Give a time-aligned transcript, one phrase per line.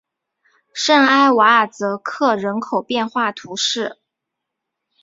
[0.73, 3.99] 圣埃瓦尔泽克人口变化图示